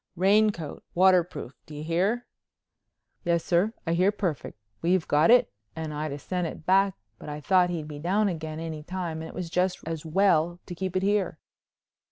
Raincoat, 0.15 0.81
waterproof. 0.95 1.53
Do 1.67 1.75
you 1.75 1.83
hear?" 1.83 2.25
"Yes 3.23 3.45
sir, 3.45 3.71
I 3.85 3.93
hear 3.93 4.11
perfect. 4.11 4.57
We've 4.81 5.07
got 5.07 5.29
it 5.29 5.53
and 5.75 5.93
I'd 5.93 6.11
'a' 6.11 6.17
sent 6.17 6.47
it 6.47 6.65
back 6.65 6.95
but 7.19 7.29
I 7.29 7.39
thought 7.39 7.69
he'd 7.69 7.87
be 7.87 7.99
down 7.99 8.27
again 8.27 8.59
any 8.59 8.81
time 8.81 9.21
and 9.21 9.29
it 9.29 9.35
was 9.35 9.51
just 9.51 9.77
as 9.85 10.03
well 10.03 10.59
to 10.65 10.73
keep 10.73 10.95
it 10.97 11.03
here." 11.03 11.37